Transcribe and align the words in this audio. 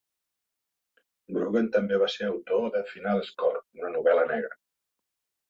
Grogan 1.37 1.69
també 1.75 1.99
va 2.05 2.07
ser 2.13 2.25
autor 2.31 2.65
de 2.77 2.83
"Final 2.95 3.23
Score", 3.29 3.63
una 3.83 3.93
novel·la 3.99 4.27
negra. 4.35 4.61